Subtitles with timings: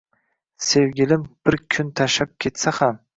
[0.67, 2.99] Sevgilim bir kuni tashlab ketsa xam